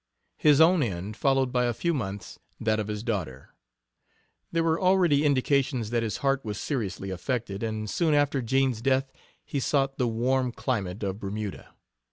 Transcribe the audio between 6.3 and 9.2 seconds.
was seriously affected, and soon after Jean's death